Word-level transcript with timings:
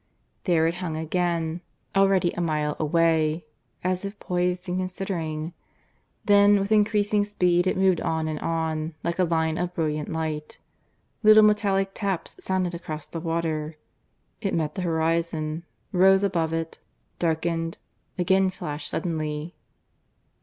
There 0.45 0.65
it 0.65 0.73
hung 0.81 0.97
again, 0.97 1.61
already 1.95 2.31
a 2.31 2.41
mile 2.41 2.75
away, 2.79 3.45
as 3.83 4.03
if 4.03 4.17
poised 4.19 4.67
and 4.67 4.79
considering, 4.79 5.53
then 6.25 6.59
with 6.59 6.71
increasing 6.71 7.23
speed 7.23 7.67
it 7.67 7.77
moved 7.77 8.01
on 8.01 8.27
and 8.27 8.39
on, 8.39 8.95
like 9.03 9.19
a 9.19 9.23
line 9.23 9.59
of 9.59 9.75
brilliant 9.75 10.09
light; 10.11 10.57
little 11.21 11.43
metallic 11.43 11.91
taps 11.93 12.35
sounded 12.39 12.73
across 12.73 13.07
the 13.07 13.19
water; 13.19 13.77
it 14.41 14.55
met 14.55 14.73
the 14.73 14.81
horizon, 14.81 15.65
rose 15.91 16.23
above 16.23 16.51
it, 16.51 16.79
darkened, 17.19 17.77
again 18.17 18.49
flashed 18.49 18.89
suddenly. 18.89 19.53